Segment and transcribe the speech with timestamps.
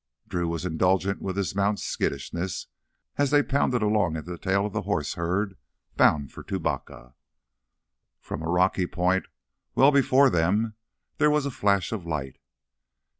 [0.27, 2.65] Drew was indulgent with his mount's skittishness
[3.17, 5.59] as they pounded along at the tail of the horse herd
[5.95, 7.13] bound for Tubacca.
[8.19, 9.27] From a rocky point
[9.75, 10.73] well before them
[11.19, 12.39] there was a flash of light.